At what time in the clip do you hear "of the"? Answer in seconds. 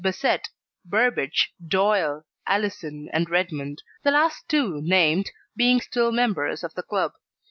6.63-6.81